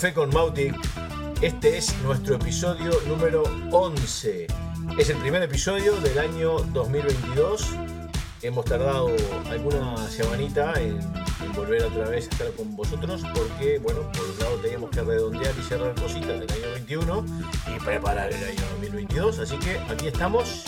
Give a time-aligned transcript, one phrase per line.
[0.00, 0.74] Café con Mautic.
[1.42, 4.46] Este es nuestro episodio número 11.
[4.96, 7.66] Es el primer episodio del año 2022.
[8.40, 9.10] Hemos tardado
[9.50, 10.98] alguna semanita en,
[11.44, 15.02] en volver otra vez a estar con vosotros porque, bueno, por un lado teníamos que
[15.02, 17.26] redondear y cerrar cositas del año 21
[17.76, 19.38] y preparar el año 2022.
[19.40, 20.64] Así que aquí estamos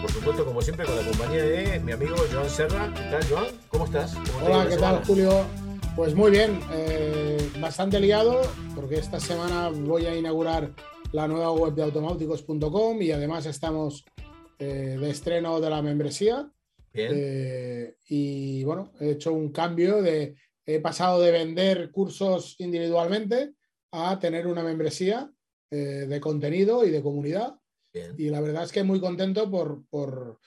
[0.00, 2.88] por supuesto, como siempre, con la compañía de mi amigo Joan Serra.
[2.94, 3.46] ¿Qué tal, Joan?
[3.66, 4.14] ¿Cómo estás?
[4.14, 5.67] ¿Cómo Hola, ¿qué tal, Julio?
[5.98, 8.40] Pues muy bien, eh, bastante liado,
[8.76, 10.72] porque esta semana voy a inaugurar
[11.10, 14.04] la nueva web de automáticos.com y además estamos
[14.60, 16.48] eh, de estreno de la membresía.
[16.92, 17.10] Bien.
[17.12, 20.36] Eh, y bueno, he hecho un cambio de.
[20.64, 23.54] He pasado de vender cursos individualmente
[23.90, 25.28] a tener una membresía
[25.68, 27.58] de contenido y de comunidad.
[27.92, 28.14] Bien.
[28.16, 30.38] Y la verdad es que muy contento por, por,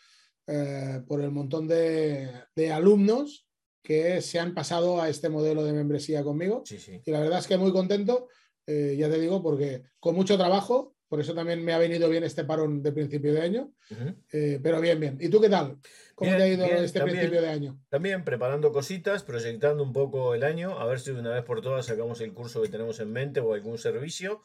[0.48, 3.48] eh, por el montón de, de, alumnos
[3.84, 6.64] que se han pasado a este modelo de membresía conmigo.
[6.66, 7.02] Sí, sí.
[7.06, 8.28] Y la verdad es que muy contento,
[8.68, 12.24] eh, ya te digo, porque con mucho trabajo, por eso también me ha venido bien
[12.24, 14.16] este parón de principio de año, Uh -huh.
[14.32, 15.18] eh, pero bien, bien.
[15.20, 15.78] ¿Y tú qué tal?
[16.16, 17.18] ¿Cómo Bien, te ha ido bien, este también.
[17.18, 17.80] principio de año?
[17.90, 21.62] También preparando cositas, proyectando un poco el año, a ver si de una vez por
[21.62, 24.42] todas sacamos el curso que tenemos en mente o algún servicio.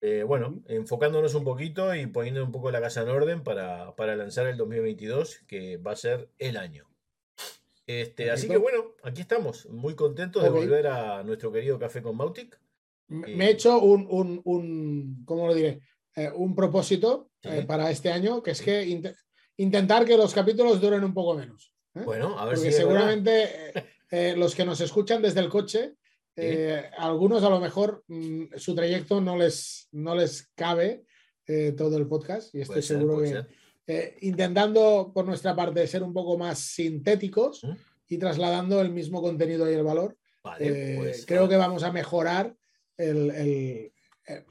[0.00, 4.14] Eh, bueno, enfocándonos un poquito y poniendo un poco la casa en orden para, para
[4.14, 6.86] lanzar el 2022, que va a ser el año.
[7.86, 12.16] Este, así que bueno, aquí estamos, muy contentos de volver a nuestro querido Café con
[12.16, 12.58] Mautic.
[13.08, 15.80] Me Eh, me he hecho un, un, un ¿cómo lo diré?
[16.16, 17.50] Eh, un propósito Sí.
[17.52, 19.14] eh, para este año, que es que int-
[19.56, 21.72] intentar que los capítulos duren un poco menos.
[21.94, 22.00] ¿eh?
[22.04, 23.44] Bueno, a ver Porque si seguramente
[23.78, 25.94] eh, eh, los que nos escuchan desde el coche,
[26.34, 31.04] eh, algunos a lo mejor mm, su trayecto no les, no les cabe
[31.46, 33.48] eh, todo el podcast y estoy ser, seguro que ser.
[33.86, 37.72] Eh, intentando por nuestra parte ser un poco más sintéticos ¿Mm?
[38.08, 41.92] y trasladando el mismo contenido y el valor, Vale, eh, pues, creo que vamos a
[41.92, 42.54] mejorar
[42.96, 43.92] el, el-
[44.28, 44.44] eh,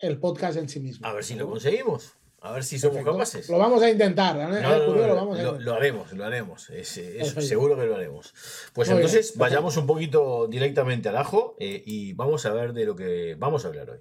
[0.00, 1.06] el podcast en sí mismo.
[1.06, 3.12] a ver si lo conseguimos, a ver si somos Perfecto.
[3.12, 3.48] capaces.
[3.48, 4.36] Lo vamos a intentar.
[4.36, 5.62] No, no, Julio, no, lo vamos a lo, intentar.
[5.64, 6.70] lo haremos, lo haremos.
[6.70, 8.34] Es, seguro que lo haremos.
[8.74, 12.84] Pues Muy entonces vayamos un poquito directamente al ajo eh, y vamos a ver de
[12.84, 14.00] lo que vamos a hablar hoy.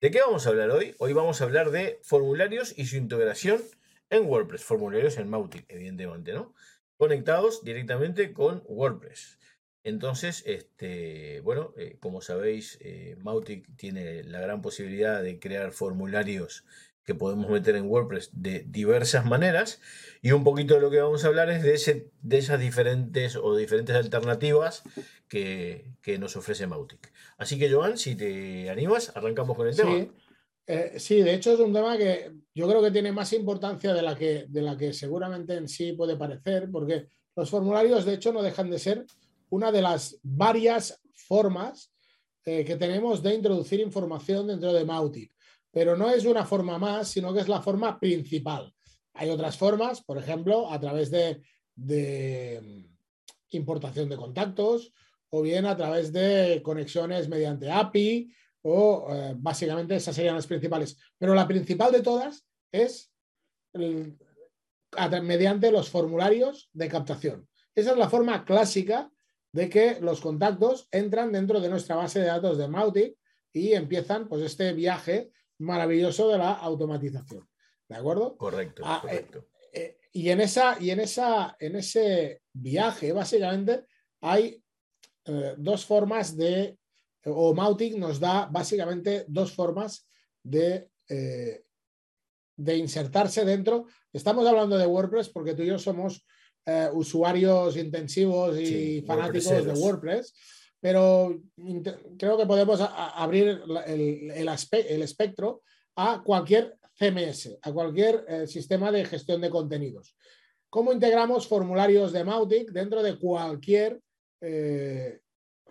[0.00, 0.94] ¿De qué vamos a hablar hoy?
[0.98, 3.60] Hoy vamos a hablar de formularios y su integración
[4.10, 4.64] en WordPress.
[4.64, 6.54] Formularios en Mautic, evidentemente, ¿no?
[6.96, 9.38] Conectados directamente con WordPress.
[9.82, 16.64] Entonces, este, bueno, eh, como sabéis, eh, Mautic tiene la gran posibilidad de crear formularios
[17.04, 19.82] que podemos meter en WordPress de diversas maneras
[20.22, 23.36] y un poquito de lo que vamos a hablar es de, ese, de esas diferentes
[23.36, 24.84] o diferentes alternativas
[25.28, 27.12] que, que nos ofrece Mautic.
[27.36, 30.06] Así que, Joan, si te animas, arrancamos con el tema.
[30.66, 33.92] Sí, eh, sí, de hecho es un tema que yo creo que tiene más importancia
[33.92, 38.14] de la que, de la que seguramente en sí puede parecer, porque los formularios de
[38.14, 39.04] hecho no dejan de ser
[39.50, 41.92] una de las varias formas
[42.46, 45.34] eh, que tenemos de introducir información dentro de Mautic.
[45.70, 48.72] Pero no es una forma más, sino que es la forma principal.
[49.14, 51.42] Hay otras formas, por ejemplo, a través de,
[51.74, 54.92] de mm, importación de contactos
[55.28, 58.32] o bien a través de conexiones mediante API
[58.66, 60.96] o eh, básicamente esas serían las principales.
[61.18, 63.12] Pero la principal de todas es
[63.74, 64.16] el-
[64.96, 67.48] a mediante los formularios de captación.
[67.74, 69.10] Esa es la forma clásica
[69.52, 73.16] de que los contactos entran dentro de nuestra base de datos de Mautic
[73.52, 77.48] y empiezan pues este viaje maravilloso de la automatización.
[77.88, 78.36] ¿De acuerdo?
[78.36, 79.48] Correcto, Ah, eh, correcto.
[79.72, 83.84] Eh, y en, esa, y en, esa, en ese viaje, básicamente,
[84.20, 84.62] hay
[85.26, 86.78] eh, dos formas de,
[87.26, 90.08] o Mautic nos da básicamente dos formas
[90.42, 91.62] de, eh,
[92.56, 93.86] de insertarse dentro.
[94.12, 96.26] Estamos hablando de WordPress porque tú y yo somos
[96.66, 99.72] eh, usuarios intensivos y Sí, fanáticos de.
[99.72, 100.34] WordPress,
[100.80, 101.40] pero
[102.18, 105.62] creo que podemos abrir el, el aspe- el espectro
[105.96, 110.16] a cualquier CMS, a cualquier eh, sistema de gestión de contenidos.
[110.70, 114.00] ¿Cómo integramos formularios de Mautic dentro de cualquier
[114.40, 115.20] eh,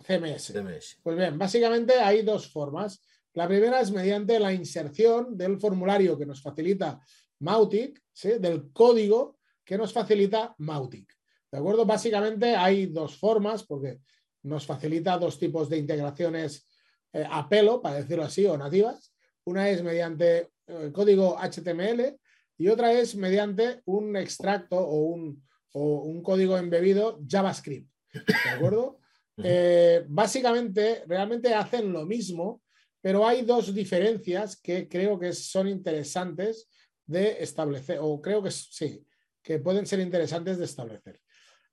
[0.02, 0.52] CMS?
[0.52, 0.98] CMS.
[1.02, 3.02] Pues bien, básicamente hay dos formas.
[3.34, 7.00] La primera es mediante la inserción del formulario que nos facilita
[7.40, 8.32] Mautic, ¿sí?
[8.38, 11.12] del código que nos facilita Mautic.
[11.50, 11.84] ¿De acuerdo?
[11.84, 14.00] Básicamente hay dos formas porque
[14.42, 16.68] nos facilita dos tipos de integraciones
[17.12, 19.14] eh, a pelo, para decirlo así, o nativas.
[19.44, 22.18] Una es mediante eh, código HTML
[22.58, 27.90] y otra es mediante un extracto o un, o un código embebido JavaScript.
[28.12, 28.98] ¿De acuerdo?
[29.42, 32.62] Eh, básicamente, realmente hacen lo mismo,
[33.00, 36.68] pero hay dos diferencias que creo que son interesantes
[37.06, 39.04] de establecer, o creo que sí,
[39.42, 41.20] que pueden ser interesantes de establecer.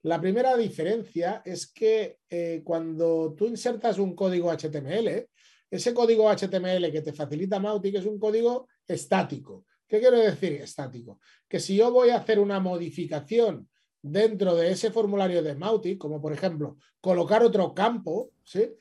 [0.04, 5.28] La primera diferencia es que eh, cuando tú insertas un código HTML,
[5.70, 9.66] ese código HTML que te facilita Mautic es un código estático.
[9.88, 11.20] ¿Qué quiero decir estático?
[11.48, 13.70] Que si yo voy a hacer una modificación
[14.02, 18.74] dentro de ese formulario de Mautic, como por ejemplo colocar otro campo, ¿sí?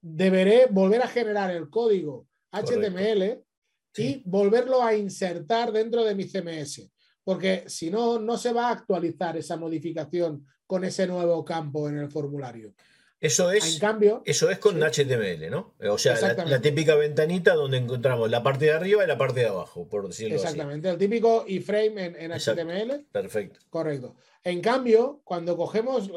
[0.00, 3.42] deberé volver a generar el código HTML
[3.96, 6.90] y volverlo a insertar dentro de mi CMS
[7.24, 11.98] porque si no, no se va a actualizar esa modificación con ese nuevo campo en
[11.98, 12.74] el formulario.
[13.24, 15.72] Eso es, en cambio, eso es con HTML, ¿no?
[15.90, 19.46] O sea, la, típica ventanita donde encontramos la parte de arriba y la parte de
[19.46, 23.06] abajo, por decirlo Exactamente, el típico iframe en, en HTML.
[23.10, 23.60] Perfecto.
[23.70, 24.16] Correcto.
[24.42, 26.10] En cambio, cuando cogemos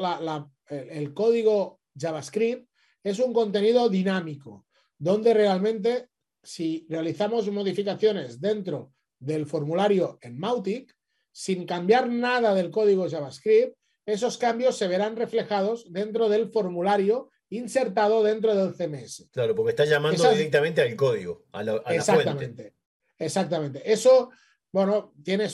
[0.68, 2.68] el código JavaScript,
[3.02, 4.66] es un contenido dinámico,
[4.98, 6.10] donde realmente
[6.42, 10.94] si realizamos modificaciones dentro del formulario en Mautic,
[11.32, 13.77] sin cambiar nada del código JavaScript,
[14.08, 19.28] esos cambios se verán reflejados dentro del formulario insertado dentro del CMS.
[19.30, 22.74] Claro, porque está llamando directamente al código, a la, exactamente,
[23.18, 23.82] Exactamente.
[23.84, 24.30] Eso,
[24.72, 25.48] bueno, tiene,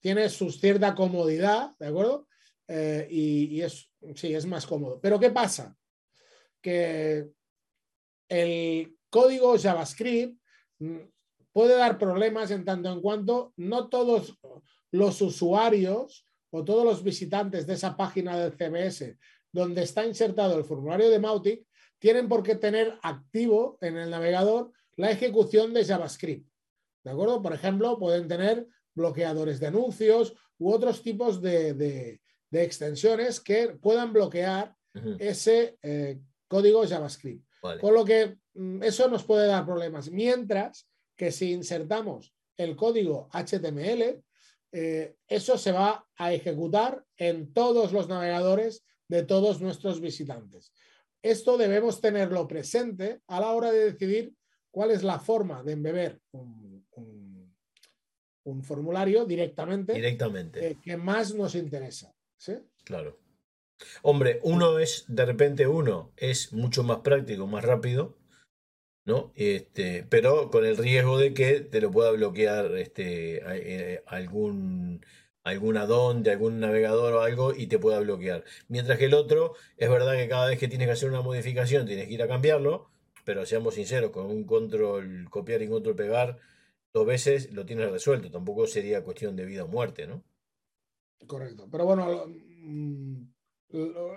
[0.00, 2.28] tiene su cierta comodidad, ¿de acuerdo?
[2.68, 5.00] Eh, y, es, sí, es más cómodo.
[5.00, 5.74] Pero ¿qué pasa?
[6.60, 7.26] Que
[8.28, 10.38] el código JavaScript
[11.52, 14.38] puede dar problemas en tanto en cuanto no todos
[14.90, 16.23] los usuarios
[16.56, 19.16] o todos los visitantes de esa página del CMS
[19.50, 21.66] donde está insertado el formulario de Mautic
[21.98, 26.48] tienen por qué tener activo en el navegador la ejecución de JavaScript.
[27.02, 27.42] ¿De acuerdo?
[27.42, 32.20] Por ejemplo, pueden tener bloqueadores de anuncios u otros tipos de,
[32.52, 34.76] extensiones que puedan bloquear
[35.18, 37.44] ese eh, código JavaScript.
[37.80, 40.08] Con lo que mm, eso nos puede dar problemas.
[40.08, 44.22] Mientras que si insertamos el código HTML,
[44.76, 50.72] eh, eso se va a ejecutar en todos los navegadores de todos nuestros visitantes.
[51.22, 54.34] Esto debemos tenerlo presente a la hora de decidir
[54.72, 56.84] cuál es la forma de embeber un,
[58.64, 60.70] formulario directamente, directamente.
[60.70, 62.12] Eh, que más nos interesa.
[62.36, 62.54] ¿sí?
[62.82, 63.20] Claro.
[64.02, 68.16] Hombre, uno es, de repente uno es mucho más práctico, más rápido,
[69.04, 69.32] ¿no?
[69.34, 75.04] Este, pero con el riesgo de que te lo pueda bloquear este, eh, algún,
[75.42, 75.74] algún
[76.22, 78.44] de algún navegador o algo y te pueda bloquear.
[78.68, 81.86] Mientras que el otro, es verdad que cada vez que tienes que hacer una modificación
[81.86, 82.88] tienes que ir a cambiarlo,
[83.24, 86.38] pero seamos sinceros, con un control copiar y control pegar
[86.92, 88.30] dos veces lo tienes resuelto.
[88.30, 90.22] Tampoco sería cuestión de vida o muerte, ¿no?
[91.26, 91.68] Correcto.
[91.70, 93.22] Pero bueno, mm,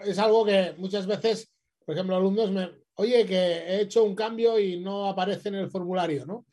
[0.06, 1.52] es algo que muchas veces,
[1.86, 5.70] por ejemplo, alumnos me, oye, que he hecho un cambio y no aparece en el
[5.70, 6.46] formulario, ¿no?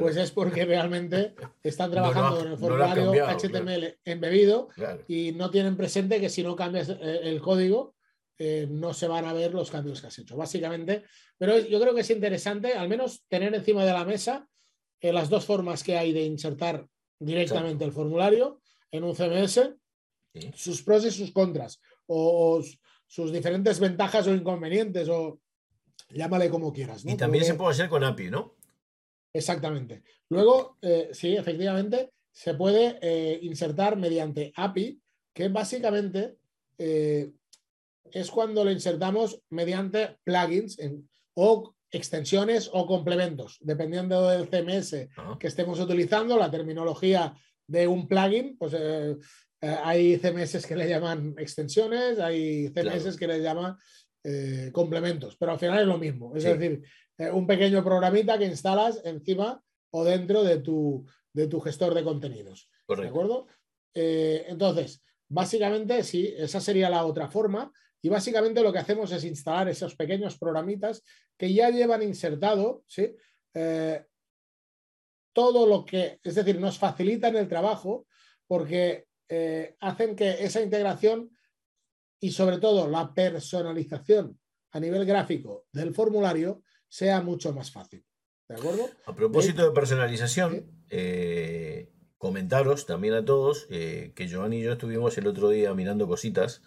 [0.00, 4.68] Pues es porque realmente están trabajando en el formulario HTML embebido
[5.06, 7.94] y no tienen presente que si no cambias eh, el código,
[8.38, 11.04] eh, no se van a ver los cambios que has hecho, básicamente.
[11.36, 14.46] Pero yo creo que es interesante al menos tener encima de la mesa
[15.00, 16.86] eh, las dos formas que hay de insertar
[17.18, 18.60] directamente el formulario
[18.90, 19.74] en un CMS,
[20.54, 22.62] sus pros y sus contras, o,
[23.06, 25.40] sus diferentes ventajas o inconvenientes, o
[26.10, 27.04] llámale como quieras.
[27.04, 28.56] Y también se puede hacer con API, ¿no?
[29.32, 30.02] Exactamente.
[30.30, 35.00] Luego, eh, sí, efectivamente, se puede eh, insertar mediante API,
[35.34, 36.36] que básicamente
[36.78, 37.32] eh,
[38.10, 40.78] es cuando lo insertamos mediante plugins
[41.34, 45.36] o extensiones o complementos, dependiendo del CMS ah.
[45.38, 47.34] que estemos utilizando, la terminología
[47.66, 48.74] de un plugin, pues
[49.60, 53.76] hay CMS que le llaman extensiones, hay CMS que le llaman
[54.30, 56.36] eh, complementos, pero al final es lo mismo.
[56.36, 56.82] Es decir,
[57.16, 59.58] eh, un pequeño programita que instalas encima
[59.90, 62.70] o dentro de tu, de tu gestor de contenidos.
[62.86, 63.46] ¿De acuerdo?
[63.94, 67.72] Eh, entonces, básicamente, sí, esa sería la otra forma.
[68.02, 71.02] Y básicamente lo que hacemos es instalar esos pequeños programitas
[71.38, 73.16] que ya llevan insertado, ¿sí?
[75.32, 78.06] todo lo que, es decir, nos facilitan el trabajo
[78.46, 79.06] porque
[79.80, 81.30] hacen que esa integración
[82.20, 84.38] y sobre todo la personalización
[84.70, 88.04] a nivel gráfico del formulario sea mucho más fácil.
[88.48, 88.88] ¿De acuerdo?
[89.04, 95.16] A propósito de personalización, eh, comentaros también a todos eh, que Joan y yo estuvimos
[95.18, 96.62] el otro día mirando cositas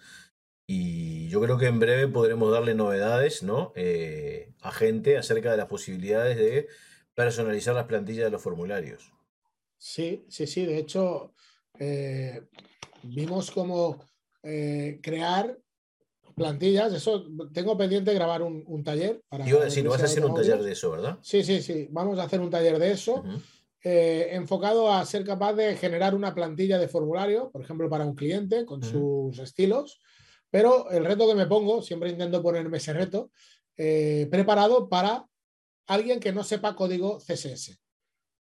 [0.66, 3.72] y yo creo que en breve podremos darle novedades ¿no?
[3.74, 6.68] Eh, a gente acerca de las posibilidades de
[7.14, 9.12] personalizar las plantillas de los formularios.
[9.76, 10.64] Sí, sí, sí.
[10.64, 11.34] De hecho,
[13.02, 14.11] vimos como
[14.42, 15.58] eh, crear
[16.34, 16.92] plantillas.
[16.92, 19.22] Eso tengo pendiente grabar un, taller.
[19.28, 21.18] Para Yo decir, vas a hacer un taller de eso, ¿verdad?
[21.22, 21.88] Sí, sí, sí.
[21.90, 23.24] Vamos a hacer un taller de eso.
[23.84, 28.14] eh, enfocado a ser capaz de generar una plantilla de formulario, por ejemplo, para un
[28.14, 30.00] cliente con sus estilos.
[30.50, 33.30] Pero el reto que me pongo, siempre intento ponerme ese reto,
[33.76, 35.26] eh, preparado para
[35.86, 37.78] alguien que no sepa código CSS.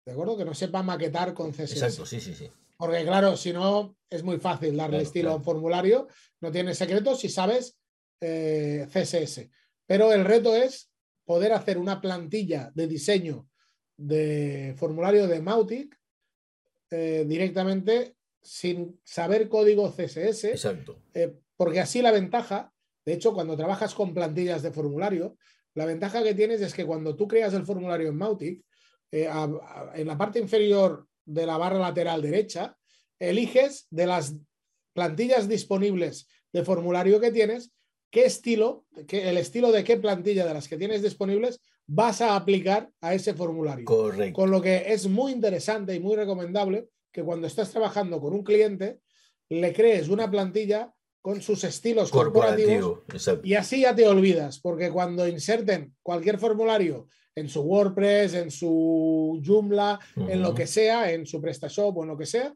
[0.05, 0.35] ¿De acuerdo?
[0.35, 1.73] Que no sepa maquetar con CSS.
[1.73, 2.51] Exacto, sí, sí, sí.
[2.79, 6.07] Porque claro, si no, es muy fácil darle estilo a un formulario,
[6.39, 7.77] no tiene secretos si sabes
[8.21, 9.49] eh, CSS.
[9.85, 10.89] Pero el reto es
[11.25, 13.49] poder hacer una plantilla de diseño
[13.97, 15.99] de formulario de Mautic
[16.89, 20.45] eh, directamente sin saber código CSS.
[20.45, 21.03] Exacto.
[21.13, 22.71] Eh, porque así la ventaja,
[23.03, 25.35] de hecho, cuando trabajas con plantillas de formulario,
[25.73, 28.63] la ventaja que tienes es que cuando tú creas el formulario en Mautic,
[29.11, 29.29] eh,
[29.95, 32.75] en la parte inferior de la barra lateral derecha,
[33.19, 34.35] eliges de las
[34.93, 37.71] plantillas disponibles de formulario que tienes,
[38.09, 42.89] qué estilo, el estilo de qué plantilla de las que tienes disponibles vas a aplicar
[43.01, 43.85] a ese formulario.
[43.85, 44.33] Correcto.
[44.35, 48.43] Con lo que es muy interesante y muy recomendable que cuando estás trabajando con un
[48.43, 48.99] cliente,
[49.49, 53.01] le crees una plantilla con sus estilos corporativos
[53.43, 57.07] y así ya te olvidas, porque cuando inserten cualquier formulario
[57.39, 62.09] en su WordPress, en su Joomla, en lo que sea, en su PrestaShop o en
[62.09, 62.53] lo que sea,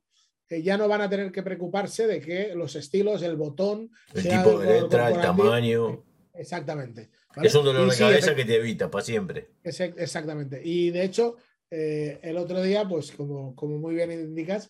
[0.50, 4.24] eh, ya no van a tener que preocuparse de que los estilos, el botón, el
[4.24, 6.04] tipo de letra, el tamaño.
[6.34, 7.10] Exactamente.
[7.42, 9.50] Es un dolor de cabeza que te evita para siempre.
[9.64, 10.62] Exactamente.
[10.64, 11.38] Y de hecho,
[11.70, 14.70] eh, el otro día, pues como, como muy bien indicas,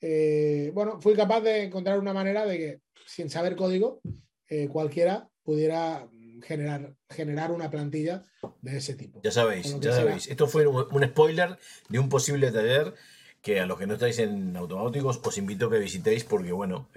[0.00, 4.00] eh, bueno, fui capaz de encontrar una manera de que, sin saber código,
[4.48, 6.06] eh, cualquiera pudiera
[6.42, 8.24] generar, generar una plantilla
[8.62, 9.20] de ese tipo.
[9.22, 10.28] Ya sabéis, ya sabéis.
[10.28, 12.94] Esto fue un, spoiler de un posible taller
[13.40, 16.88] que a los que no estáis en automáticos os invito a que visitéis porque, bueno,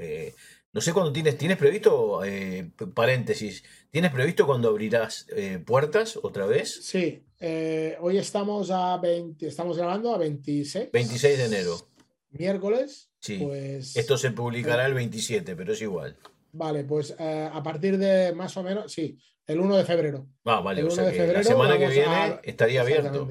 [0.77, 6.45] no sé cuándo tienes, ¿tienes previsto, eh, paréntesis, ¿tienes previsto cuando abrirás eh, puertas otra
[6.45, 6.85] vez?
[6.85, 10.91] Sí, eh, hoy estamos a 20, estamos grabando a 26.
[10.91, 11.87] 26 de enero.
[12.29, 13.09] Miércoles.
[13.19, 13.39] Sí.
[13.41, 16.17] Pues, Esto se publicará el 27, pero es igual.
[16.57, 20.27] Vale, pues a partir de más o menos, sí, el 1 de febrero.
[20.45, 23.29] Ah, vale, o sea que la semana que viene estaría abierto.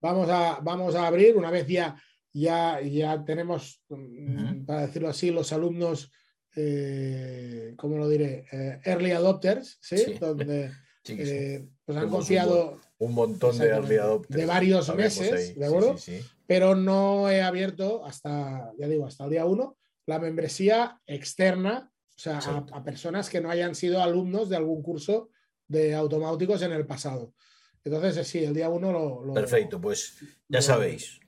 [0.00, 2.00] Vamos a, vamos a abrir, una vez ya,
[2.32, 6.12] ya, ya tenemos, mm, para decirlo así, los alumnos
[6.60, 8.44] eh, ¿cómo lo diré?
[8.50, 10.14] Eh, early adopters, ¿sí?
[10.18, 10.72] Donde
[11.08, 14.40] eh, pues han confiado un, montón de early adopters.
[14.40, 15.96] De varios meses, ¿de acuerdo?
[16.46, 22.20] Pero no he abierto hasta, ya digo, hasta el día 1 la membresía externa, o
[22.20, 22.40] sea,
[22.72, 25.30] a, personas que no hayan sido alumnos de algún curso
[25.68, 27.32] de automáticos en el pasado.
[27.84, 31.20] Entonces, sí, el día 1 lo, Perfecto, pues ya sabéis,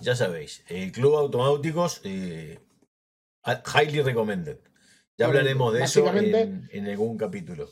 [0.00, 4.60] ya sabéis, el Club Automáticos Highly recommended.
[5.18, 7.68] Ya hablaremos de eso en, algún capítulo.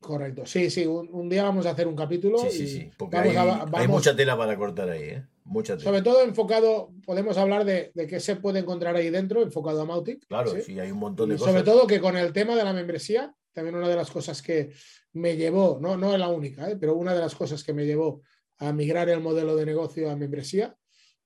[0.00, 0.46] Correcto.
[0.46, 2.38] Sí, sí, un, día vamos a hacer un capítulo.
[2.38, 2.90] Sí, sí, sí.
[2.96, 5.26] Porque hay, mucha tela para cortar ahí, ¿eh?
[5.44, 5.90] Mucha tela.
[5.90, 10.26] Sobre todo enfocado, podemos hablar de, qué se puede encontrar ahí dentro, enfocado a Mautic.
[10.26, 11.52] Claro, sí, hay un montón de cosas.
[11.52, 14.72] Sobre todo que con el tema de la membresía, también una de las cosas que
[15.12, 16.76] me llevó, no, no es la única, ¿eh?
[16.80, 18.22] pero una de las cosas que me llevó
[18.58, 20.74] a migrar el modelo de negocio a membresía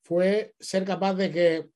[0.02, 1.68] fue ser capaz de que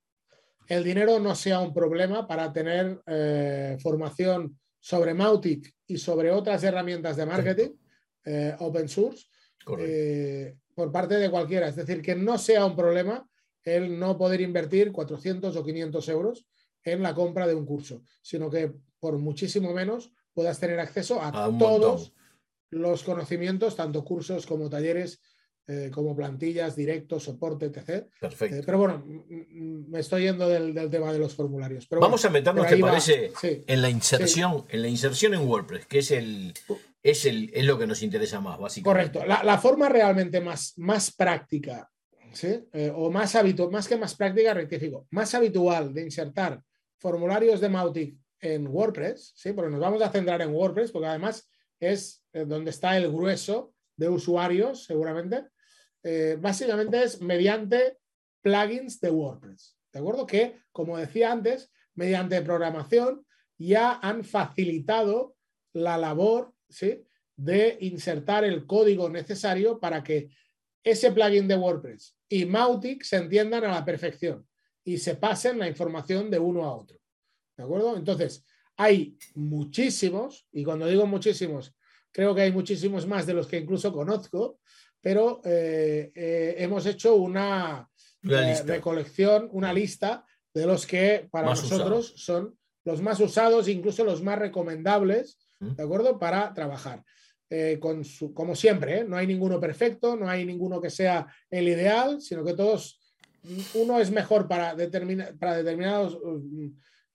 [0.68, 6.62] el dinero no sea un problema para tener eh, formación sobre Mautic y sobre otras
[6.64, 7.70] herramientas de marketing
[8.25, 9.26] eh, open source
[9.78, 11.68] eh, por parte de cualquiera.
[11.68, 13.28] Es decir, que no sea un problema
[13.64, 16.47] el no poder invertir 400 o 500 euros
[16.82, 21.50] en la compra de un curso, sino que por muchísimo menos puedas tener acceso a,
[21.58, 22.14] todos
[22.70, 25.20] los conocimientos, tanto cursos como talleres
[25.70, 28.06] eh, como plantillas, directos, soporte, etc.
[28.18, 28.56] Perfecto.
[28.56, 31.87] Eh, pero bueno, me estoy yendo del, tema de los formularios.
[31.87, 33.32] Pero Vamos a meternos, ¿te parece?
[33.42, 36.54] En la inserción, en la inserción en WordPress, que es el.
[37.02, 39.18] Es, el, es lo que nos interesa más, básicamente.
[39.18, 39.44] Correcto.
[39.44, 41.90] La, forma realmente más, más práctica,
[42.42, 46.62] eh, o más habitual, más que más práctica, rectifico, más habitual de insertar
[46.96, 49.52] formularios de Mautic en WordPress, ¿sí?
[49.52, 51.46] porque nos vamos a centrar en WordPress, porque además
[51.78, 55.44] es donde está el grueso de usuarios, seguramente.
[56.02, 57.98] Eh, básicamente es mediante
[58.42, 59.76] plugins de WordPress.
[59.92, 60.26] ¿De acuerdo?
[60.26, 63.26] Que, como decía antes, mediante programación
[63.58, 65.34] ya han facilitado
[65.72, 67.04] la labor ¿sí?
[67.36, 70.30] de insertar el código necesario para que
[70.84, 74.46] ese plugin de WordPress y Mautic se entiendan a la perfección
[74.84, 76.98] y se pasen la información de uno a otro.
[77.56, 77.96] ¿De acuerdo?
[77.96, 78.44] Entonces,
[78.76, 81.74] hay muchísimos, y cuando digo muchísimos,
[82.12, 84.60] creo que hay muchísimos más de los que incluso conozco,
[85.00, 87.88] pero eh, eh, hemos hecho una,
[88.22, 94.22] eh, recolección, una lista de los que para nosotros son los más usados, incluso los
[94.22, 95.74] más recomendables, ¿Mm?
[95.74, 96.18] ¿de acuerdo?
[96.18, 97.04] Para trabajar.
[97.80, 98.02] con
[98.34, 102.54] como siempre, no hay ninguno perfecto, no hay ninguno que sea el ideal, sino que
[102.54, 102.98] todos
[103.74, 104.76] uno es mejor para,
[105.38, 106.68] para determinados mm,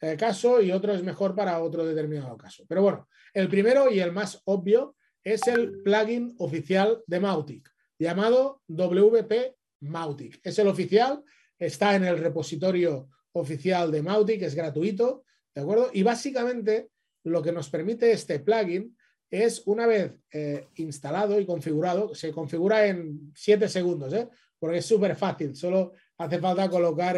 [0.03, 2.65] eh, casos y otro es mejor para otro determinado caso.
[2.67, 8.61] Pero bueno, el primero y el más obvio es el plugin oficial de Mautic, llamado
[8.67, 10.39] WP Mautic.
[10.43, 11.23] Es el oficial,
[11.57, 15.89] está en el repositorio oficial de Mautic, es gratuito, ¿de acuerdo?
[15.93, 16.89] Y básicamente
[17.23, 18.95] lo que nos permite este plugin
[19.29, 24.29] es una vez eh, instalado y configurado, se configura en 7 segundos, ¿eh?
[24.59, 27.17] porque es súper fácil, solo hace falta colocar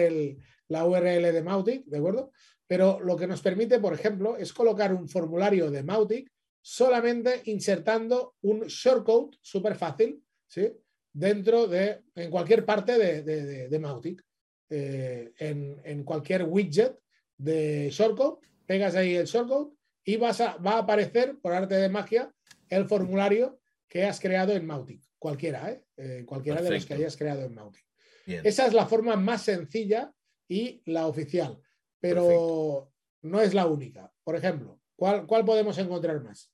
[0.69, 2.31] la URL de Mautic, ¿de acuerdo?
[2.67, 8.35] Pero lo que nos permite, por ejemplo, es colocar un formulario de Mautic solamente insertando
[8.41, 10.71] un shortcode súper fácil, ¿sí?
[11.13, 14.23] Dentro de, en cualquier parte de, Mautic,
[14.69, 16.99] eh, en, en, cualquier widget
[17.37, 19.73] de shortcode, pegas ahí el shortcode
[20.03, 22.33] y vas a, va a aparecer, por arte de magia,
[22.69, 25.01] el formulario que has creado en Mautic.
[25.17, 25.83] Cualquiera, ¿eh?
[25.97, 27.85] eh cualquiera de los que hayas creado en Mautic.
[28.25, 30.11] Esa es la forma más sencilla
[30.47, 31.61] y la oficial,
[31.99, 34.11] pero no es la única.
[34.23, 36.51] Por ejemplo, ¿cuál, ¿cuál podemos encontrar más?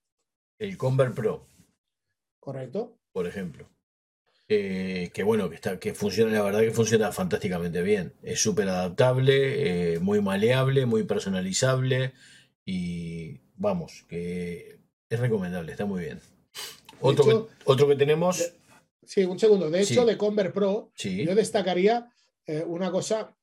[0.59, 1.47] El Convert Pro.
[2.39, 2.99] Correcto.
[3.11, 3.69] Por ejemplo.
[5.13, 8.13] Que bueno, que, está, que funciona, la verdad que funciona fantásticamente bien.
[8.23, 12.13] Es súper adaptable, eh, muy maleable, muy personalizable
[12.65, 14.79] y vamos, que
[15.09, 16.19] es recomendable, está muy bien.
[16.99, 18.53] Otro, que, otro que tenemos.
[19.03, 19.69] Sí, un segundo.
[19.69, 22.11] De hecho, de Convert Pro, yo destacaría
[22.45, 23.35] eh, una cosa.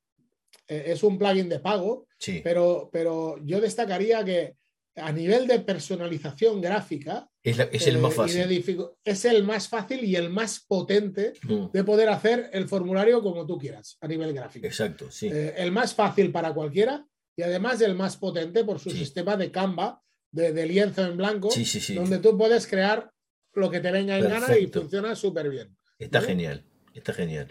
[0.67, 2.07] Eh, es un plugin de pago,
[2.43, 4.57] pero, pero yo destacaría que
[5.01, 7.29] a nivel de personalización gráfica.
[7.43, 8.95] Es, el más eh, fácil.
[9.05, 11.67] es el más fácil y el más potente mm.
[11.73, 14.67] de poder hacer el formulario como tú quieras a nivel gráfico.
[14.67, 15.31] Exacto, sí.
[15.33, 20.03] el más fácil para cualquiera y además el más potente por su sistema de Canva,
[20.33, 21.51] de, lienzo en blanco,
[21.95, 23.13] donde tú puedes crear
[23.55, 25.77] lo que te venga en gana y funciona súper bien.
[25.99, 27.47] Está genial, está genial.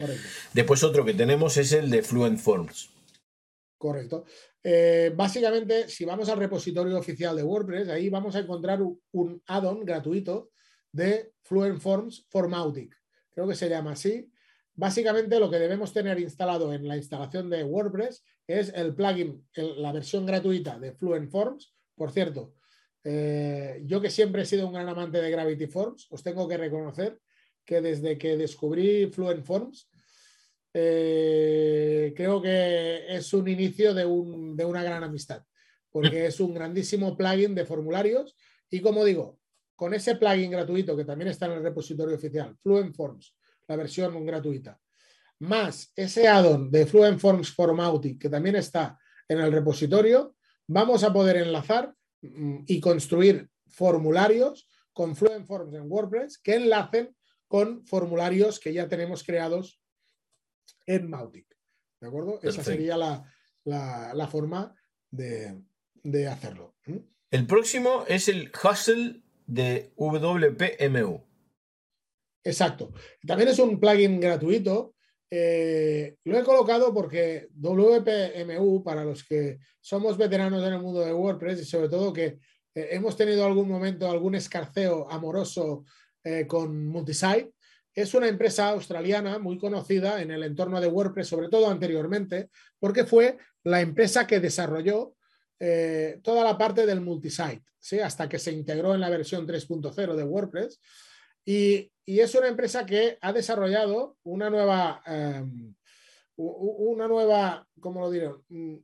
[0.54, 2.89] Después otro que tenemos es el de Fluent Forms.
[3.78, 4.26] Correcto.
[4.63, 9.86] Eh, básicamente, si vamos al repositorio oficial de WordPress, ahí vamos a encontrar un, add-on
[9.86, 10.50] gratuito
[10.92, 12.96] de Fluent Forms for Mautic.
[13.30, 14.32] Creo que se llama así.
[14.74, 19.92] Básicamente lo que debemos tener instalado en la instalación de WordPress es el plugin, la
[19.92, 21.76] versión gratuita de Fluent Forms.
[21.96, 22.56] Por cierto,
[23.04, 26.58] eh, yo que siempre he sido un gran amante de Gravity Forms, os tengo que
[26.58, 27.20] reconocer
[27.63, 29.90] que desde que descubrí Fluent Forms,
[30.80, 35.42] eh, creo que es un inicio de, de una gran amistad,
[35.90, 38.36] porque es un grandísimo plugin de formularios
[38.70, 39.40] y como digo,
[39.76, 43.36] con ese plugin gratuito que también está en el repositorio oficial, Fluent Forms,
[43.68, 44.80] la versión gratuita,
[45.40, 47.56] más ese add-on de Fluent Forms
[48.20, 50.36] que también está en el repositorio,
[50.68, 57.16] vamos a poder enlazar mm, y construir formularios con Fluent Forms en WordPress que enlacen
[57.48, 59.82] con formularios que ya tenemos creados
[60.88, 61.45] en Mautic.
[62.02, 62.39] ¿De acuerdo?
[62.41, 64.76] Esa sería la, forma
[65.12, 66.76] de, hacerlo.
[67.30, 71.23] El próximo es el Hustle de WPMU.
[72.43, 72.93] Exacto.
[73.26, 74.95] También es un plugin gratuito
[75.30, 81.13] eh, lo he colocado porque WPMU, para los que somos veteranos en el mundo de
[81.13, 82.39] WordPress y sobre todo que
[82.73, 85.84] eh, hemos tenido algún momento algún escarceo amoroso
[86.23, 87.54] eh, con Multisite,
[87.97, 93.05] es una empresa australiana muy conocida en el entorno de WordPress, sobre todo anteriormente, porque
[93.05, 95.15] fue la empresa que desarrolló
[96.21, 97.99] toda la parte del multisite, ¿sí?
[97.99, 100.79] hasta que se integró en la versión 3.0 de WordPress.
[101.43, 105.73] Y, es una empresa que ha desarrollado una nueva, em,
[106.36, 108.29] una nueva, ¿cómo lo diré?
[108.49, 108.75] Mm,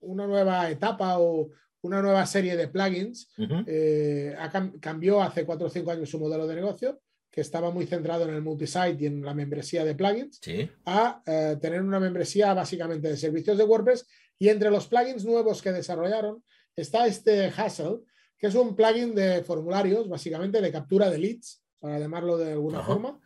[0.00, 1.48] una nueva etapa o
[1.82, 3.32] una nueva serie de plugins.
[3.66, 4.36] Eh,
[4.80, 7.00] cambió hace cuatro o cinco años su modelo de negocio,
[7.38, 10.40] que estaba muy centrado en el multisite y en la membresía de plugins,
[10.84, 14.08] a eh, tener una membresía básicamente de servicios de WordPress.
[14.40, 16.42] Y entre los plugins nuevos que desarrollaron
[16.74, 18.00] está este Hustle,
[18.36, 22.82] que es un plugin de formularios, básicamente de captura de leads para llamarlo de alguna
[22.82, 23.20] forma.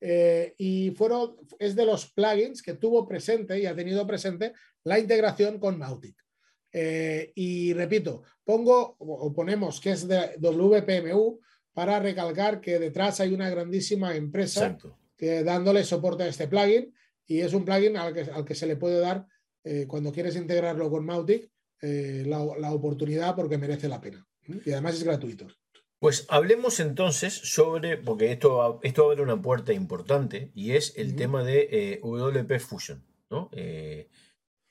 [0.00, 4.54] Eh, y fueron, es de los plugins que tuvo presente y ha tenido presente
[4.84, 6.16] la integración con Mautic.
[6.72, 11.38] Eh, y repito, pongo o ponemos que es de WPMU
[11.78, 14.76] para recalcar que detrás hay una grandísima empresa
[15.16, 16.92] que dándole soporte a este plugin
[17.24, 19.28] y es un plugin al que, al que se le puede dar
[19.62, 21.48] eh, cuando quieres integrarlo con Mautic
[21.80, 24.26] la, la, oportunidad porque merece la pena.
[24.66, 25.46] Y además es gratuito.
[26.00, 31.44] Pues hablemos entonces sobre, porque esto, esto abre una puerta importante y es el tema
[31.44, 33.04] de eh, WP Fusion.
[33.30, 33.50] ¿no?
[33.52, 34.08] Eh,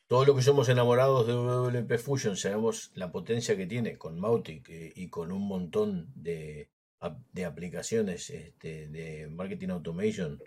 [0.07, 4.67] todo lo que somos enamorados de WP Fusion sabemos la potencia que tiene con Mautic
[4.67, 6.69] eh, y con un montón de,
[7.31, 10.41] de aplicaciones este, de marketing automation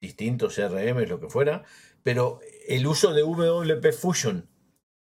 [0.00, 1.64] distintos CRM, lo que fuera,
[2.02, 4.48] pero el uso de WP Fusion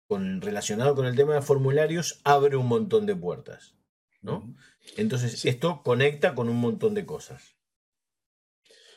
[0.06, 3.76] con, relacionado con el tema de formularios abre un montón de puertas.
[4.22, 4.54] ¿no?
[4.96, 7.56] Entonces, esto conecta con un montón de cosas.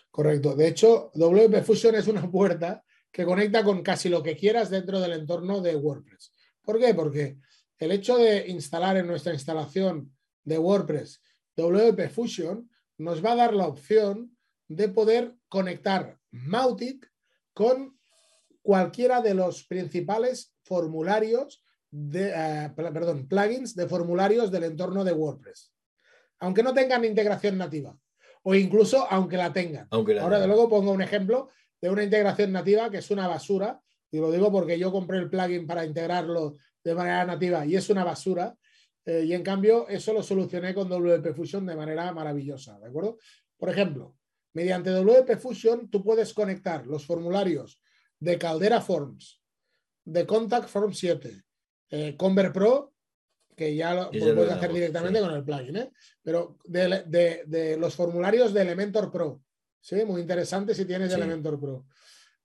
[0.10, 0.56] Correcto.
[0.56, 5.00] De hecho, WP Fusion es una puerta que conecta con casi lo que quieras dentro
[5.00, 6.34] del entorno de WordPress.
[6.62, 6.94] ¿Por qué?
[6.94, 7.38] Porque
[7.78, 11.22] el hecho de instalar en nuestra instalación de WordPress
[11.56, 14.36] WP Fusion nos va a dar la opción
[14.68, 17.12] de poder conectar Mautic
[17.54, 17.98] con
[18.62, 25.72] cualquiera de los principales formularios de, eh, perdón, plugins de formularios del entorno de WordPress.
[26.40, 27.96] Aunque no tengan integración nativa
[28.44, 29.88] o incluso aunque la tengan.
[29.92, 31.50] Ahora, de luego, pongo un ejemplo
[31.82, 35.30] de una integración nativa que es una basura, y lo digo porque yo compré el
[35.30, 38.56] plugin para integrarlo de manera nativa y es una basura,
[39.06, 43.18] eh, y en cambio eso lo solucioné con WP Fusion de manera maravillosa, ¿de acuerdo?
[43.58, 44.16] Por ejemplo,
[44.54, 47.82] mediante WP Fusion tú puedes conectar los formularios
[48.20, 49.42] de Caldera Forms,
[50.06, 51.44] de Contact Form 7,
[51.90, 52.94] eh, Convert Pro
[53.56, 55.92] que ya lo, puedes hacer directamente con el plugin, ¿eh?
[56.22, 59.42] pero de, los formularios de Elementor Pro,
[59.80, 60.04] ¿sí?
[60.06, 61.86] muy interesante si tienes Elementor Pro,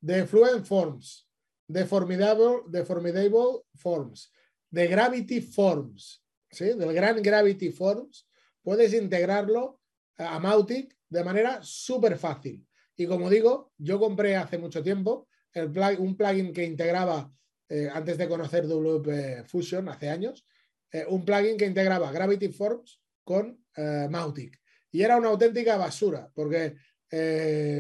[0.01, 1.29] de Fluent Forms,
[1.67, 4.33] de Formidable, de Formidable Forms,
[4.71, 8.29] de Gravity Forms, del gran Gravity Forms,
[8.63, 9.81] puedes integrarlo
[10.17, 12.67] a Mautic de manera súper fácil.
[12.97, 15.29] Y como digo, yo compré hace mucho tiempo
[15.99, 17.33] un plugin que integraba,
[17.69, 20.47] eh, antes de conocer WP Fusion, hace años,
[20.93, 24.61] eh, un plugin que integraba Gravity Forms con eh, Mautic.
[24.91, 26.77] Y era una auténtica basura, porque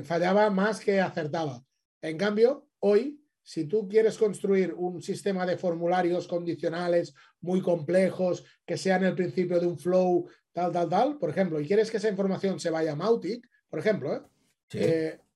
[0.04, 1.62] fallaba más que acertaba.
[2.00, 8.76] En cambio, hoy, si tú quieres construir un sistema de formularios condicionales muy complejos, que
[8.76, 12.10] sean el principio de un flow, tal, tal, tal, por ejemplo, y quieres que esa
[12.10, 14.30] información se vaya a Mautic, por ejemplo,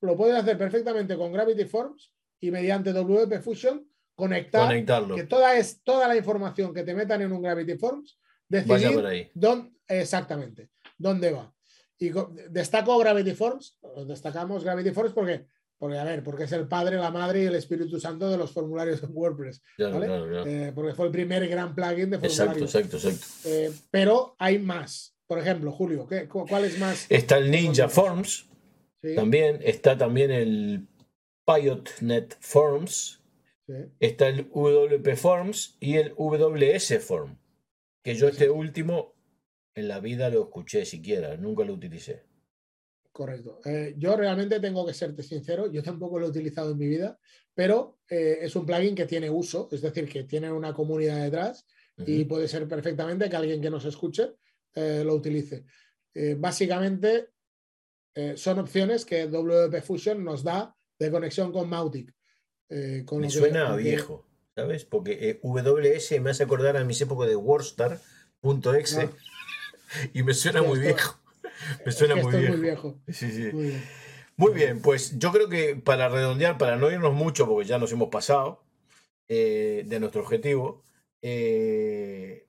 [0.03, 5.17] lo puedes hacer perfectamente con Gravity Forms y mediante WP Fusion conectar, Conectarlo.
[5.17, 9.73] que toda, es, toda la información que te metan en un Gravity Forms, decidir dónde,
[9.89, 11.51] exactamente, dónde va.
[11.99, 12.11] Y
[12.51, 15.47] destaco Gravity Forms, destacamos Gravity Forms porque,
[15.83, 18.53] porque, a ver, porque es el padre, la madre y el Espíritu Santo de los
[18.53, 19.61] formularios en WordPress.
[19.77, 22.73] Eh, porque fue el primer gran plugin de formularios.
[22.73, 23.49] Exacto, exacto, exacto.
[23.49, 25.17] Eh, pero hay más.
[25.27, 27.07] Por ejemplo, Julio, ¿qué, ¿cuál es más?
[27.09, 28.49] Está el Ninja Forms.
[29.17, 30.87] También está también el
[31.45, 33.21] PilotNet Forms,
[33.99, 37.39] Está el WP Forms y el WS Form,
[38.05, 39.17] que yo este último
[39.75, 42.23] en la vida lo escuché siquiera, nunca lo utilicé.
[43.13, 43.61] Correcto.
[43.65, 47.19] Eh, yo realmente tengo que serte sincero, yo tampoco lo he utilizado en mi vida,
[47.55, 51.67] pero eh, es un plugin que tiene uso, es decir, que tiene una comunidad detrás
[52.05, 54.33] y puede ser perfectamente que alguien que nos escuche
[54.75, 55.67] eh, lo utilice.
[56.39, 57.29] básicamente
[58.35, 62.13] son opciones que WP Fusion nos da de conexión con Mautic.
[62.75, 64.87] Eh, me suena viejo, ¿sabes?
[64.87, 69.11] Porque WS me hace acordar a mis épocas de Warstar.exe ah.
[70.15, 71.22] y me suena muy viejo.
[71.85, 72.99] Me suena muy, viejo.
[73.09, 73.51] Sí, sí.
[74.37, 74.81] Muy bien.
[74.81, 78.65] pues yo creo que para redondear, para no irnos mucho, porque ya nos hemos pasado
[79.29, 80.83] eh, de nuestro objetivo,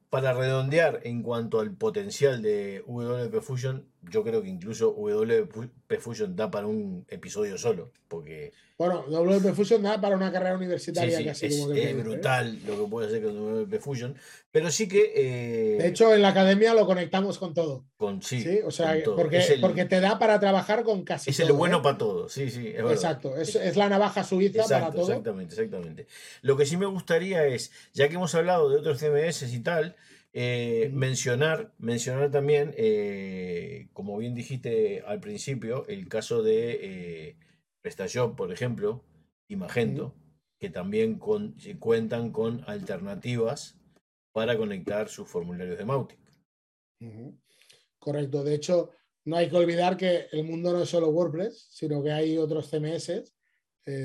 [0.09, 6.35] para redondear en cuanto al potencial de WP Fusion, yo creo que incluso WP Fusion
[6.35, 8.53] da para un episodio solo, porque...
[8.83, 11.45] Bueno, WP Fusion da para una carrera universitaria casi.
[11.45, 14.15] Es, como es brutal lo que puede hacer con WP Fusion,
[14.51, 15.13] pero sí que...
[15.15, 17.85] Eh, de hecho, en la academia lo conectamos con todo.
[17.95, 18.59] Con sí.
[18.65, 21.81] o sea, porque, porque te da para trabajar con casi Es el bueno ¿eh?
[21.81, 22.67] para todo, sí, sí.
[22.67, 25.07] Exacto, es, es, la navaja suiza para todo.
[25.07, 26.07] Exactamente, exactamente.
[26.41, 29.95] Lo que sí me gustaría es, ya que hemos hablado de otros CMS y tal,
[30.35, 37.35] eh, mencionar, mencionar también, eh, como bien dijiste al principio, el caso de eh,
[37.83, 39.03] PrestaShop, por ejemplo,
[39.47, 40.15] y Magento,
[40.59, 43.77] que también cuentan con alternativas
[44.31, 46.19] para conectar sus formularios de Mautic.
[47.99, 48.43] Correcto.
[48.43, 48.89] De hecho,
[49.25, 52.69] no hay que olvidar que el mundo no es solo WordPress, sino que hay otros
[52.69, 53.33] CMS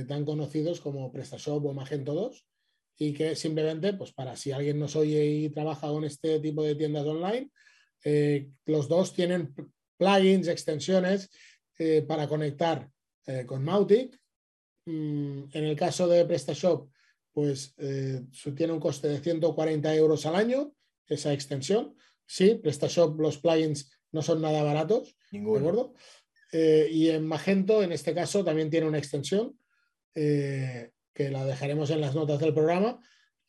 [0.07, 2.45] tan conocidos como PrestaShop o Magento 2
[2.99, 6.75] y que simplemente, pues para si alguien nos oye y trabaja con este tipo de
[6.75, 7.51] tiendas online,
[8.05, 9.55] eh, los dos tienen
[9.97, 11.31] plugins, extensiones
[11.79, 12.91] eh, para conectar
[13.29, 14.21] eh, con Mautic.
[14.87, 16.91] Mm, en el caso de PrestaShop,
[17.33, 17.77] pues
[18.57, 20.73] tiene un coste de 140 euros al año
[21.07, 21.95] esa extensión.
[22.27, 25.17] Sí, PrestaShop, los plugins no son nada baratos.
[25.31, 25.95] ¿De acuerdo?
[26.51, 29.57] y en Magento, en este caso, también tiene una extensión
[31.19, 33.01] que la dejaremos en las notas del programa,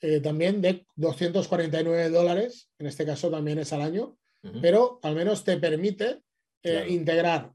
[0.02, 4.18] eh, también de 249 dólares, en este caso también es al año,
[4.62, 6.22] pero al menos te permite
[6.64, 7.54] eh, integrar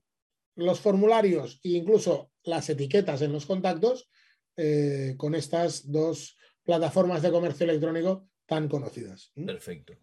[0.56, 4.08] los formularios e incluso las etiquetas en los contactos
[4.56, 9.32] eh, con estas dos plataformas de comercio electrónico tan conocidas.
[9.34, 9.94] Perfecto.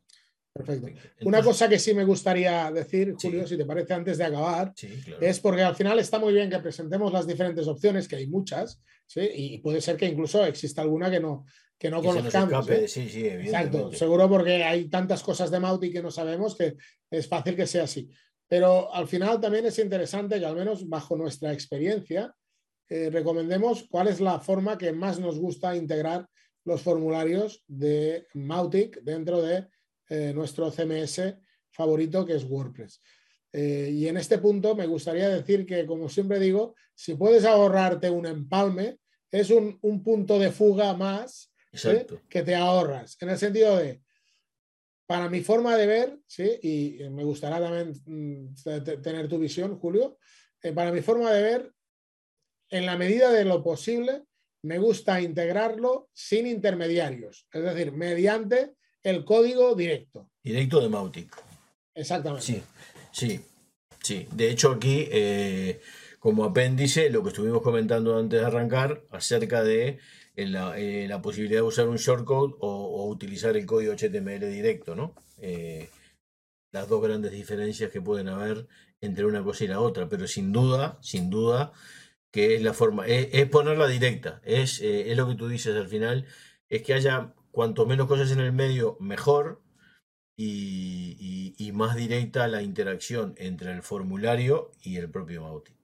[0.54, 0.92] Perfecto.
[1.22, 4.74] Una cosa que sí me gustaría decir, Julio, si te parece, antes de acabar,
[5.22, 8.82] es porque al final está muy bien que presentemos las diferentes opciones, que hay muchas,
[9.16, 11.46] y puede ser que incluso exista alguna que no,
[11.78, 12.70] que no conozcamos.
[12.70, 12.88] ¿eh?
[12.88, 16.76] Sí, sí, Exacto, seguro porque hay tantas cosas de Mauti que no sabemos que
[17.10, 18.10] es fácil que sea así.
[18.52, 22.36] Pero al final también es interesante que al menos bajo nuestra experiencia
[22.90, 26.28] eh, recomendemos cuál es la forma que más nos gusta integrar
[26.66, 29.70] los formularios de Mautic dentro de
[30.10, 31.34] eh, nuestro CMS
[31.70, 33.02] favorito que es WordPress.
[33.54, 38.10] Eh, y en este punto me gustaría decir que, como siempre digo, si puedes ahorrarte
[38.10, 38.98] un empalme,
[39.32, 41.54] es un, punto de fuga más
[42.28, 43.16] que te ahorras.
[43.22, 44.02] En el sentido de,
[45.12, 46.58] para mi forma de ver, ¿sí?
[46.64, 48.56] y me gustará también mm,
[49.02, 50.18] tener tu visión, Julio,
[50.74, 51.74] para mi forma de ver,
[52.70, 54.24] en la medida de lo posible,
[54.64, 60.30] me gusta integrarlo sin intermediarios, es decir, mediante el código directo.
[60.42, 61.36] Directo de Mautic.
[61.94, 62.46] Exactamente.
[62.46, 62.64] Sí,
[63.12, 63.42] sí,
[64.02, 64.30] sí.
[64.32, 65.82] De hecho, aquí, eh,
[66.20, 70.00] como apéndice, lo que estuvimos comentando antes de arrancar acerca de
[70.36, 75.14] eh, la, posibilidad de usar un shortcode o, utilizar el código HTML directo, ¿no?
[75.38, 75.90] Eh,
[76.72, 78.68] las dos grandes diferencias que pueden haber
[79.02, 81.74] entre una cosa y la otra, pero sin duda, sin duda,
[82.32, 86.26] que es la forma, es, ponerla directa, es, es lo que tú dices al final,
[86.70, 89.62] es que haya cuanto menos cosas en el medio, mejor.
[90.38, 95.76] Y, más directa la interacción entre el formulario y el propio Mautic.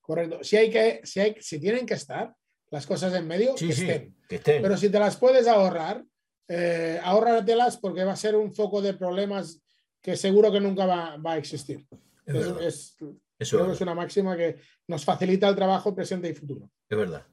[0.00, 0.42] Correcto.
[0.42, 2.34] Si hay que, si hay, si tienen que estar
[2.72, 4.14] las cosas en medio, que, estén.
[4.26, 6.04] Pero si te las puedes ahorrar,
[6.48, 9.60] eh, ahórratelas porque va a ser un foco de problemas
[10.00, 11.86] que seguro que nunca va, a existir.
[12.26, 12.96] Es,
[13.50, 14.56] creo que es una máxima que
[14.88, 16.70] nos facilita el trabajo presente y futuro.
[16.88, 17.24] Es verdad.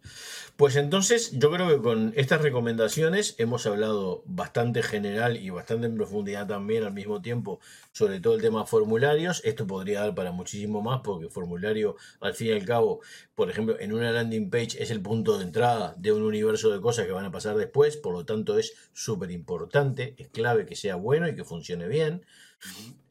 [0.55, 5.95] Pues entonces yo creo que con estas recomendaciones hemos hablado bastante general y bastante en
[5.95, 7.59] profundidad también al mismo tiempo
[7.93, 9.41] sobre todo el tema formularios.
[9.45, 12.99] Esto podría dar para muchísimo más porque formulario al fin y al cabo,
[13.35, 16.81] por ejemplo, en una landing page es el punto de entrada de un universo de
[16.81, 20.75] cosas que van a pasar después, por lo tanto es súper importante, es clave que
[20.75, 22.25] sea bueno y que funcione bien.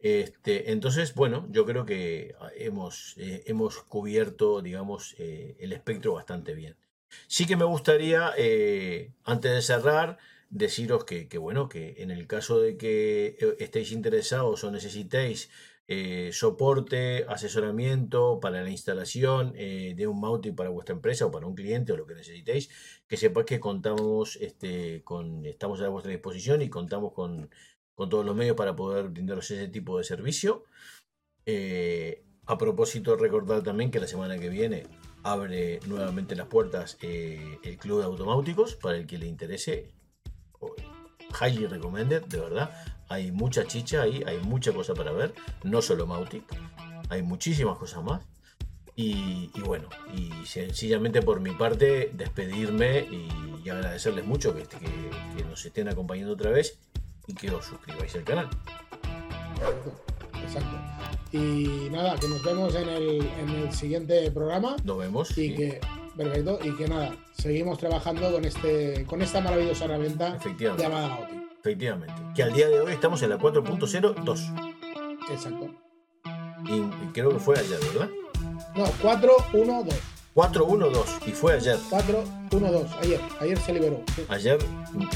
[0.01, 6.55] Este, entonces, bueno, yo creo que hemos, eh, hemos cubierto, digamos, eh, el espectro bastante
[6.55, 6.77] bien.
[7.27, 10.19] Sí que me gustaría, eh, antes de cerrar,
[10.51, 15.51] deciros que, bueno, que en el caso de que estéis interesados o necesitéis
[16.33, 21.93] soporte, asesoramiento para la instalación de un mounting para vuestra empresa o para un cliente
[21.93, 22.69] o lo que necesitéis,
[23.09, 27.49] que sepáis que contamos este, con, estamos a vuestra disposición y contamos con,
[27.99, 30.65] con todos los medios para poder brindaros ese tipo de servicio.
[32.47, 34.87] a propósito, recordar también que la semana que viene
[35.25, 39.91] abre nuevamente las puertas eh, el Club de Automáuticos para el que le interese.
[41.41, 42.71] Highly recommended, de verdad.
[43.09, 45.35] Hay mucha chicha ahí, hay mucha cosa para ver.
[45.65, 46.45] No solo Mautic,
[47.09, 48.23] hay muchísimas cosas más.
[48.95, 55.89] Y, bueno, y sencillamente por mi parte, despedirme y, agradecerles mucho que, que, nos estén
[55.89, 56.79] acompañando otra vez
[57.29, 58.49] y que os suscribáis al canal.
[60.43, 60.77] Exacto.
[61.31, 64.77] Y nada, que nos vemos en el, siguiente programa.
[64.83, 65.37] Nos vemos.
[65.37, 65.81] Y que,
[66.17, 71.37] perfecto, y que nada, seguimos trabajando con, este, con esta maravillosa herramienta llamada Gauti.
[71.61, 72.15] Efectivamente.
[72.35, 74.75] Que al día de hoy estamos en la 4.02.
[75.31, 75.75] Exacto.
[76.65, 76.81] Y,
[77.13, 78.09] creo que fue ayer, ¿verdad?
[78.75, 80.18] No, 4.12.
[80.39, 81.77] 412 y fue ayer.
[81.91, 84.01] 412, ayer, ayer se liberó.
[84.29, 84.59] Ayer,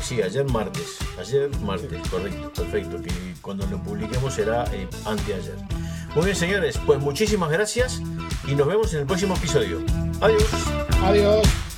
[0.03, 5.55] sí, ayer martes, ayer martes, correcto, perfecto, que cuando lo publiquemos será eh, anteayer.
[6.17, 8.03] Muy bien, señores, pues muchísimas gracias
[8.49, 9.79] y nos vemos en el próximo episodio.
[10.21, 10.49] Adiós.
[11.05, 11.72] Adiós.